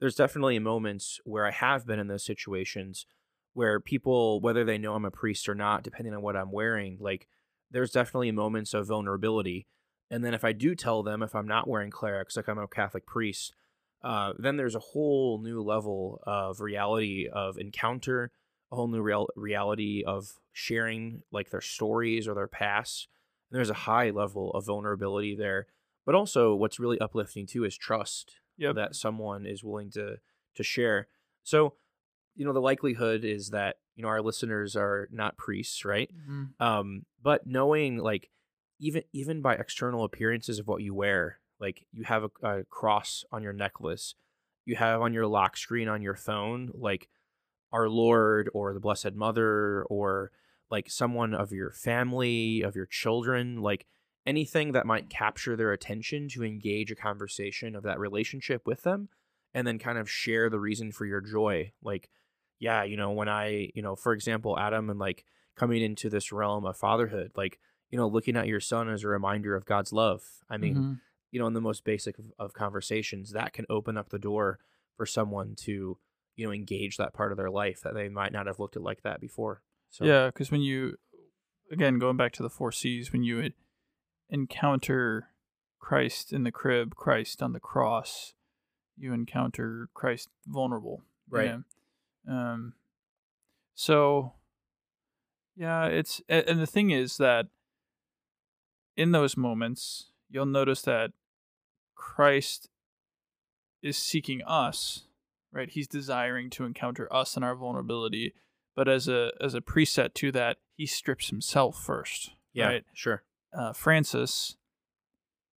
[0.00, 3.06] there's definitely moments where I have been in those situations
[3.54, 6.98] where people, whether they know I'm a priest or not, depending on what I'm wearing,
[7.00, 7.26] like
[7.70, 9.66] there's definitely moments of vulnerability.
[10.10, 12.68] And then if I do tell them if I'm not wearing clerics, like I'm a
[12.68, 13.54] Catholic priest,
[14.06, 18.30] uh, then there's a whole new level of reality of encounter,
[18.70, 23.08] a whole new real- reality of sharing like their stories or their past.
[23.50, 25.66] And there's a high level of vulnerability there.
[26.04, 28.74] But also, what's really uplifting too is trust Yep.
[28.76, 30.16] that someone is willing to
[30.54, 31.08] to share.
[31.42, 31.74] So,
[32.36, 36.10] you know, the likelihood is that you know our listeners are not priests, right?
[36.28, 36.60] Mhm.
[36.60, 38.30] Um, but knowing like
[38.78, 43.24] even even by external appearances of what you wear, like you have a, a cross
[43.32, 44.14] on your necklace,
[44.64, 47.08] you have on your lock screen on your phone, like
[47.72, 50.32] our Lord or the Blessed Mother or
[50.70, 53.86] like someone of your family, of your children, like
[54.26, 59.08] anything that might capture their attention to engage a conversation of that relationship with them
[59.54, 61.72] and then kind of share the reason for your joy.
[61.82, 62.10] Like,
[62.58, 65.24] yeah, you know, when I, you know, for example, Adam and like
[65.56, 69.08] coming into this realm of fatherhood, like, you know, looking at your son as a
[69.08, 70.22] reminder of God's love.
[70.50, 71.00] I mean, Mhm.
[71.36, 74.58] You know, in the most basic of, of conversations, that can open up the door
[74.96, 75.98] for someone to,
[76.34, 78.82] you know, engage that part of their life that they might not have looked at
[78.82, 79.60] like that before.
[79.90, 80.96] So, Yeah, because when you,
[81.70, 83.50] again, going back to the four C's, when you
[84.30, 85.28] encounter
[85.78, 88.32] Christ in the crib, Christ on the cross,
[88.96, 91.02] you encounter Christ vulnerable.
[91.30, 91.54] you Right.
[92.26, 92.32] know?
[92.34, 92.72] Um.
[93.74, 94.32] So,
[95.54, 97.48] yeah, it's and the thing is that
[98.96, 101.12] in those moments, you'll notice that
[101.96, 102.68] Christ
[103.82, 105.06] is seeking us,
[105.52, 105.68] right?
[105.70, 108.34] He's desiring to encounter us in our vulnerability,
[108.74, 112.30] but as a as a preset to that, he strips himself first.
[112.52, 112.84] Yeah, right?
[112.94, 113.22] sure.
[113.52, 114.56] Uh, Francis,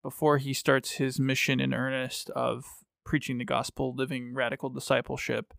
[0.03, 2.65] before he starts his mission in earnest of
[3.05, 5.55] preaching the gospel, living radical discipleship,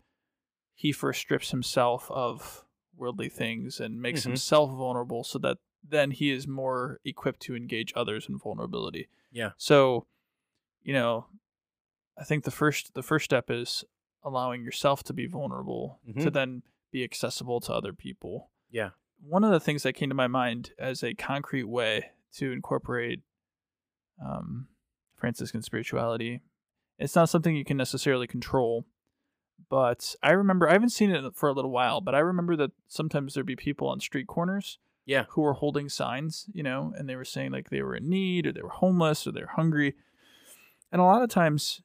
[0.74, 2.64] he first strips himself of
[2.96, 4.28] worldly things and makes Mhm.
[4.30, 9.08] himself vulnerable so that then he is more equipped to engage others in vulnerability.
[9.30, 9.52] Yeah.
[9.56, 10.06] So,
[10.82, 11.26] you know,
[12.18, 13.84] I think the first the first step is
[14.24, 16.32] allowing yourself to be vulnerable to Mhm.
[16.32, 18.50] then be accessible to other people.
[18.70, 18.90] Yeah.
[19.20, 23.22] One of the things that came to my mind as a concrete way to incorporate
[24.24, 24.68] um,
[25.16, 26.40] Franciscan spirituality,
[26.98, 28.84] it's not something you can necessarily control,
[29.68, 32.72] but I remember I haven't seen it for a little while, but I remember that
[32.88, 35.24] sometimes there'd be people on street corners Yeah.
[35.30, 38.46] who were holding signs, you know, and they were saying like they were in need
[38.46, 39.94] or they were homeless or they're hungry.
[40.92, 41.82] And a lot of times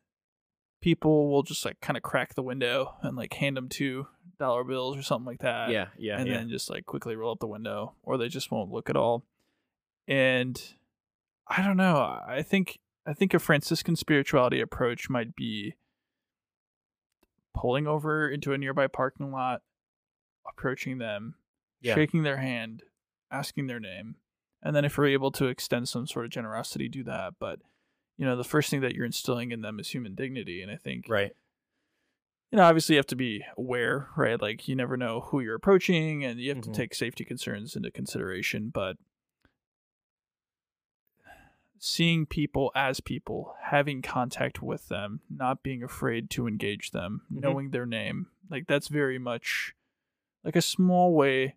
[0.81, 4.07] people will just like kind of crack the window and like hand them two
[4.39, 5.69] dollar bills or something like that.
[5.69, 5.87] Yeah.
[5.97, 6.17] Yeah.
[6.19, 6.37] And yeah.
[6.37, 9.25] then just like quickly roll up the window or they just won't look at all.
[10.07, 10.61] And
[11.47, 12.19] I don't know.
[12.27, 15.75] I think I think a Franciscan spirituality approach might be
[17.55, 19.61] pulling over into a nearby parking lot,
[20.47, 21.35] approaching them,
[21.81, 21.95] Yeah.
[21.95, 22.83] shaking their hand,
[23.29, 24.15] asking their name,
[24.61, 27.33] and then if we're able to extend some sort of generosity, do that.
[27.39, 27.59] But
[28.17, 30.75] you know, the first thing that you're instilling in them is human dignity, and I
[30.77, 31.31] think right.
[32.51, 34.39] you know, obviously you have to be aware, right?
[34.41, 36.63] Like you never know who you're approaching, and you have Mhm.
[36.65, 38.69] to take safety concerns into consideration.
[38.69, 38.97] But
[41.79, 47.41] seeing people as people, having contact with them, not being afraid to engage them, Mhm.
[47.41, 49.73] knowing their name, like that's very much
[50.43, 51.55] like a small way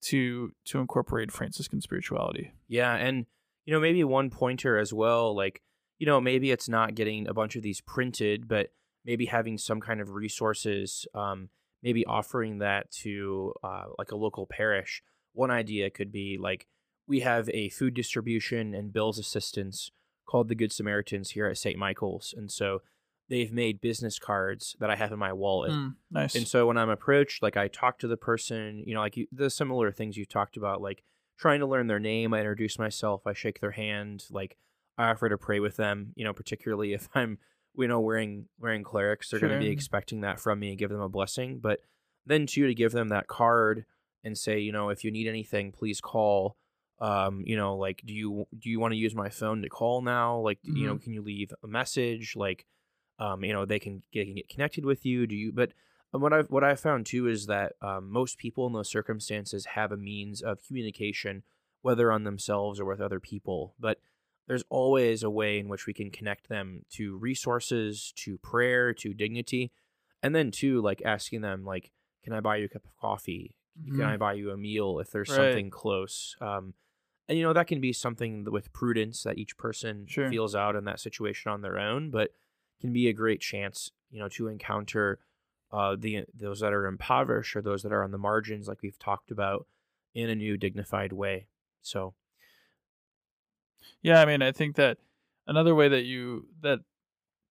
[0.00, 2.52] to to incorporate Franciscan spirituality.
[2.68, 3.26] Yeah, and
[3.68, 5.60] you know maybe one pointer as well, like
[5.98, 8.70] you know maybe it's not getting a bunch of these printed, but
[9.04, 11.50] maybe having some kind of resources, um,
[11.82, 15.02] maybe offering that to uh, like a local parish.
[15.34, 16.66] One idea could be like
[17.06, 19.90] we have a food distribution and bills assistance
[20.26, 21.76] called the Good Samaritans here at St.
[21.76, 22.80] Michael's, and so
[23.28, 25.72] they've made business cards that I have in my wallet.
[25.72, 26.34] Mm, nice.
[26.34, 29.26] And so when I'm approached, like I talk to the person, you know, like you,
[29.30, 31.04] the similar things you talked about, like
[31.38, 32.34] trying to learn their name.
[32.34, 33.26] I introduce myself.
[33.26, 34.24] I shake their hand.
[34.30, 34.56] Like
[34.98, 36.12] I offer to pray with them.
[36.16, 37.38] You know, particularly if I'm,
[37.76, 40.90] you know, wearing wearing clerics, they're going to be expecting that from me and give
[40.90, 41.60] them a blessing.
[41.60, 41.80] But
[42.26, 43.86] then too to give them that card
[44.24, 46.56] and say, you know, if you need anything, please call.
[47.00, 50.02] Um, you know, like do you do you want to use my phone to call
[50.02, 50.38] now?
[50.38, 52.34] Like, you know, can you leave a message?
[52.34, 52.66] Like,
[53.20, 55.28] um, you know, they can get, can get connected with you.
[55.28, 55.52] Do you?
[55.52, 55.70] But
[56.12, 59.66] and what I've what I've found too is that um, most people in those circumstances
[59.66, 61.42] have a means of communication,
[61.82, 63.74] whether on themselves or with other people.
[63.78, 64.00] But
[64.46, 69.12] there's always a way in which we can connect them to resources, to prayer, to
[69.12, 69.72] dignity,
[70.22, 71.92] and then too like asking them like,
[72.24, 73.54] "Can I buy you a cup of coffee?
[73.94, 74.18] Can I Mhm.
[74.18, 75.32] buy you a meal if there's Right.
[75.32, 76.74] something close?" Um,
[77.28, 80.24] and you know that can be something with prudence that each person Sure.
[80.24, 82.32] feels out in that situation on their own, but
[82.80, 85.20] can be a great chance, you know, to encounter
[85.70, 88.98] uh, the those that are impoverished or those that are on the margins, like we've
[88.98, 89.66] talked about,
[90.14, 91.46] in a new dignified way.
[91.82, 92.14] So
[94.02, 94.98] Yeah, I mean, I think that
[95.46, 96.80] another way that you that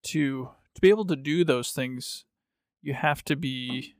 [0.03, 2.25] to to be able to do those things,
[2.81, 3.95] you have to be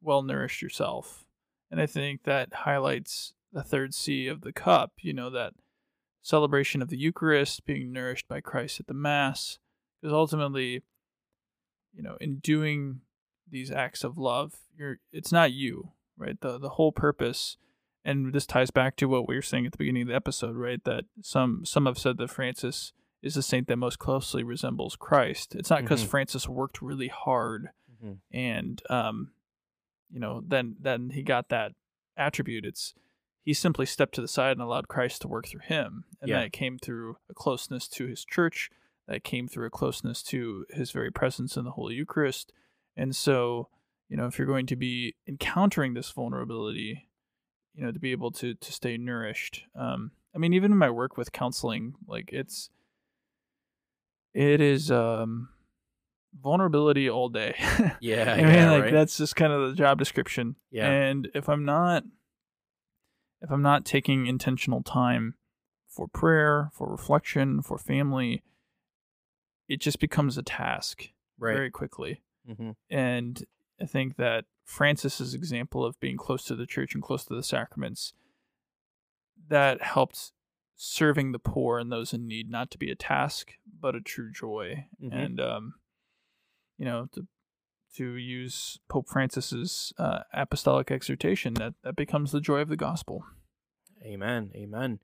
[0.00, 1.24] well nourished yourself.
[1.70, 5.54] And I think that highlights the third C of the cup, you know, that
[6.22, 9.58] celebration of the Eucharist, being nourished by Christ at the Mass,
[10.00, 10.82] because ultimately,
[11.94, 13.00] you know, in doing
[13.52, 16.40] these acts of love, you're it's not you, right?
[16.40, 17.56] The the whole purpose
[18.04, 20.56] and this ties back to what we were saying at the beginning of the episode,
[20.56, 20.82] right?
[20.84, 22.92] That some some have said that Francis
[23.22, 25.54] is the saint that most closely resembles Christ.
[25.54, 26.08] It's not because Mhm.
[26.08, 27.68] Francis worked really hard
[28.32, 29.30] and um,
[30.10, 31.72] you know, then then he got that
[32.16, 32.64] attribute.
[32.64, 32.94] It's
[33.44, 36.40] he simply stepped to the side and allowed Christ to work through him, and Yeah.
[36.40, 38.70] that came through a closeness to his church.
[39.08, 42.52] That came through a closeness to his very presence in the Holy Eucharist.
[42.96, 43.68] And so,
[44.08, 47.08] you know, if you're going to be encountering this vulnerability,
[47.74, 49.64] you know, to be able to to stay nourished.
[49.74, 52.70] Um, I mean, even in my work with counseling, like it's
[54.34, 55.48] it is um
[56.40, 57.54] vulnerability all day.
[58.00, 58.92] yeah, I mean, yeah, like right?
[58.92, 60.56] that's just kind of the job description.
[60.70, 60.90] Yeah.
[60.90, 62.04] And if I'm not,
[63.40, 65.34] if I'm not taking intentional time
[65.88, 68.42] for prayer, for reflection, for family,
[69.68, 71.54] it just becomes a task right.
[71.54, 72.22] very quickly.
[72.46, 73.44] Hmm And
[73.80, 77.42] I think that Francis's example of being close to the church and close to the
[77.42, 78.12] sacraments
[79.48, 80.32] that helped
[80.76, 84.30] serving the poor and those in need not to be a task but a true
[84.32, 85.12] joy Mhm.
[85.12, 85.74] and um
[86.78, 87.26] you know to
[87.94, 93.24] to use pope francis's uh, apostolic exhortation that that becomes the joy of the gospel
[94.04, 94.50] Amen.
[94.56, 94.98] Amen.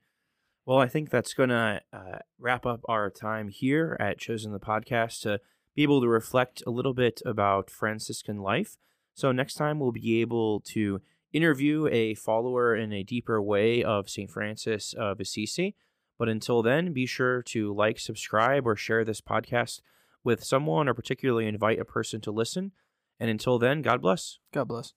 [0.66, 4.58] Well, I think that's going to uh, wrap up our time here at Chosen the
[4.58, 5.40] Podcast to
[5.78, 8.76] be able to reflect a little bit about Franciscan life.
[9.14, 11.00] So, next time we'll be able to
[11.32, 14.28] interview a follower in a deeper way of St.
[14.28, 15.76] Francis of Assisi.
[16.18, 19.80] But until then, be sure to like, subscribe, or share this podcast
[20.24, 22.72] with someone, or particularly invite a person to listen.
[23.20, 24.40] And until then, God bless.
[24.52, 24.94] god bless